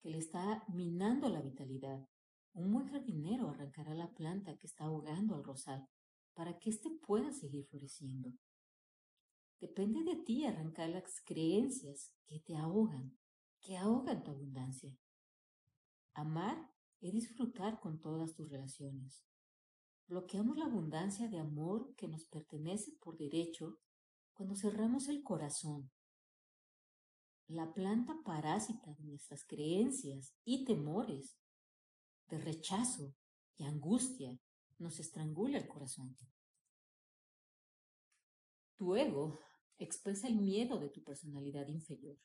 [0.00, 2.06] que le está minando la vitalidad.
[2.52, 5.88] Un buen jardinero arrancará la planta que está ahogando al rosal
[6.34, 8.32] para que éste pueda seguir floreciendo.
[9.60, 13.16] Depende de ti arrancar las creencias que te ahogan,
[13.60, 14.94] que ahogan tu abundancia.
[16.12, 16.70] Amar
[17.00, 19.24] es disfrutar con todas tus relaciones.
[20.06, 23.78] Bloqueamos la abundancia de amor que nos pertenece por derecho
[24.34, 25.90] cuando cerramos el corazón.
[27.48, 31.36] La planta parásita de nuestras creencias y temores,
[32.28, 33.14] de rechazo
[33.56, 34.38] y angustia,
[34.78, 36.16] nos estrangula el corazón.
[38.76, 39.40] Tu ego
[39.78, 42.18] expresa el miedo de tu personalidad inferior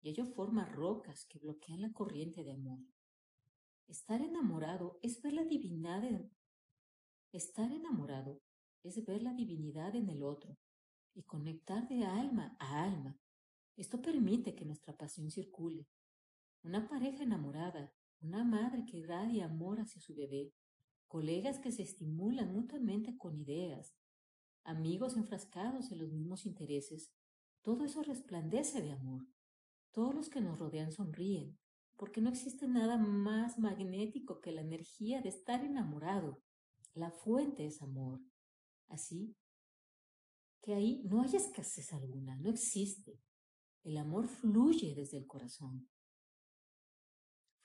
[0.00, 2.78] y ello forma rocas que bloquean la corriente de amor.
[3.88, 6.02] Estar enamorado es ver la divinidad.
[7.36, 8.40] Estar enamorado
[8.82, 10.56] es ver la divinidad en el otro
[11.12, 13.18] y conectar de alma a alma.
[13.76, 15.86] Esto permite que nuestra pasión circule.
[16.62, 20.54] Una pareja enamorada, una madre que irradia amor hacia su bebé,
[21.08, 23.94] colegas que se estimulan mutuamente con ideas,
[24.64, 27.12] amigos enfrascados en los mismos intereses,
[27.60, 29.26] todo eso resplandece de amor.
[29.92, 31.58] Todos los que nos rodean sonríen,
[31.96, 36.40] porque no existe nada más magnético que la energía de estar enamorado.
[36.96, 38.20] La fuente es amor.
[38.88, 39.36] Así
[40.62, 43.20] que ahí no hay escasez alguna, no existe.
[43.84, 45.90] El amor fluye desde el corazón.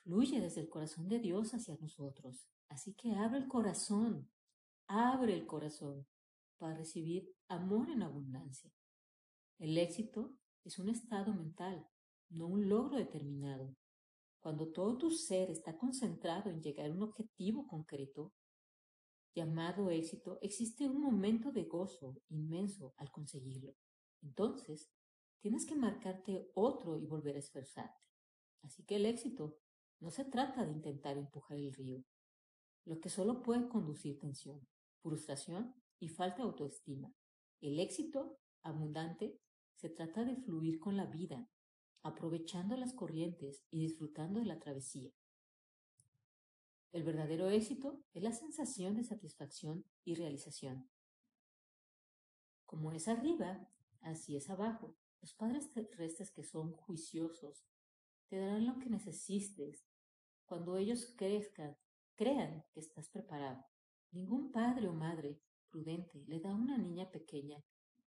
[0.04, 2.46] Fluye desde el corazón de Dios hacia nosotros.
[2.68, 4.30] Así que abre el corazón,
[4.88, 6.06] abre el corazón
[6.58, 8.70] para recibir amor en abundancia.
[9.60, 11.88] El éxito es un estado mental,
[12.30, 13.78] no un logro determinado.
[14.42, 18.34] Cuando todo tu ser está concentrado en llegar a un objetivo concreto,
[19.34, 23.76] llamado éxito, existe un momento de gozo inmenso al conseguirlo.
[24.22, 24.92] Entonces,
[25.40, 28.02] tienes que marcarte otro y volver a esforzarte.
[28.62, 29.58] Así que el éxito
[30.00, 32.04] no se trata de intentar empujar el río,
[32.86, 34.68] lo que solo puede conducir tensión,
[35.02, 37.14] frustración y falta de autoestima.
[37.62, 39.40] El éxito abundante
[39.76, 41.50] se trata de fluir con la vida,
[42.04, 45.12] aprovechando las corrientes y disfrutando de la travesía.
[46.92, 50.89] El verdadero éxito es la sensación de satisfacción y realización.
[52.66, 53.70] Como es arriba,
[54.02, 54.96] así es abajo.
[55.22, 57.66] Los padres terrestres que son juiciosos
[58.28, 59.86] te darán lo que necesites
[60.46, 61.78] cuando ellos crezcan,
[62.16, 63.66] crean que estás preparado.
[64.12, 65.39] Ningún padre o madre
[65.70, 67.64] prudente le da a una niña pequeña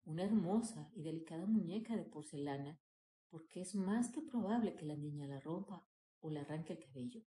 [0.05, 2.79] una hermosa y delicada muñeca de porcelana
[3.31, 5.87] porque es más que probable que la niña la rompa
[6.21, 7.23] o le arranque el cabello.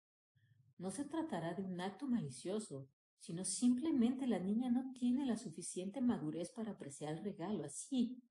[0.77, 6.01] No se tratará de un acto malicioso, sino simplemente la niña no tiene la suficiente
[6.01, 8.21] madurez para apreciar el regalo así.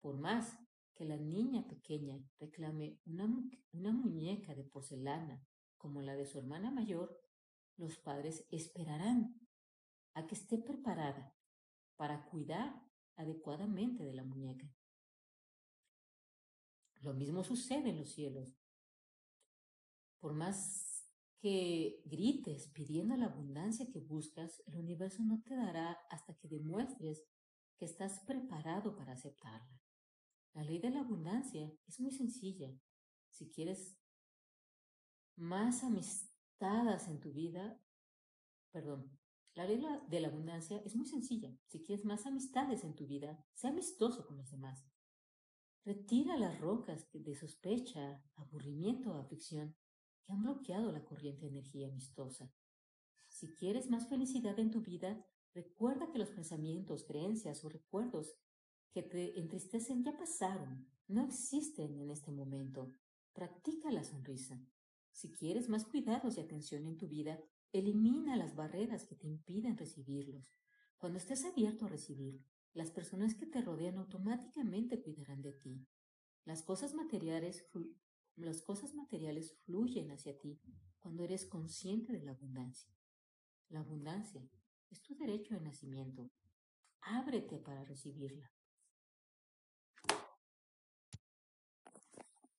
[0.00, 0.58] Por más
[0.94, 3.28] que la niña pequeña reclame una,
[3.72, 5.44] una muñeca de porcelana
[5.76, 7.20] como la de su hermana mayor,
[7.76, 9.40] los padres esperarán
[10.14, 11.34] a que esté preparada
[11.96, 12.82] para cuidar
[13.16, 14.72] adecuadamente de la muñeca.
[17.00, 18.56] Lo mismo sucede en los cielos.
[20.20, 20.93] Por más
[21.44, 27.22] que grites pidiendo la abundancia que buscas, el universo no te dará hasta que demuestres
[27.76, 29.78] que estás preparado para aceptarla.
[30.54, 32.74] La ley de la abundancia es muy sencilla.
[33.28, 33.94] Si quieres
[35.36, 37.78] más amistades en tu vida,
[38.72, 39.14] perdón,
[39.54, 41.54] la ley de la abundancia es muy sencilla.
[41.66, 44.82] Si quieres más amistades en tu vida, sea amistoso con los demás.
[45.84, 49.76] Retira las rocas de sospecha, aburrimiento o aflicción
[50.24, 52.50] que han bloqueado la corriente de energía amistosa.
[53.28, 58.36] Si quieres más felicidad en tu vida, recuerda que los pensamientos, creencias o recuerdos
[58.92, 62.94] que te entristecen ya pasaron, no existen en este momento.
[63.32, 64.60] Practica la sonrisa.
[65.10, 67.40] Si quieres más cuidados y atención en tu vida,
[67.72, 70.54] elimina las barreras que te impiden recibirlos.
[70.96, 72.40] Cuando estés abierto a recibir,
[72.72, 75.86] las personas que te rodean automáticamente cuidarán de ti.
[76.44, 77.68] Las cosas materiales,
[78.36, 80.60] las cosas materiales fluyen hacia ti
[80.98, 82.92] cuando eres consciente de la abundancia.
[83.68, 84.48] La abundancia
[84.90, 86.30] es tu derecho de nacimiento.
[87.00, 88.50] Ábrete para recibirla.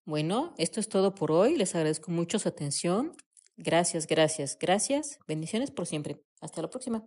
[0.06, 1.58] Bueno, esto es todo por hoy.
[1.58, 3.16] Les agradezco mucho su atención.
[3.58, 5.18] Gracias, gracias, gracias.
[5.28, 6.22] Bendiciones por siempre.
[6.42, 7.04] Hasta la próxima.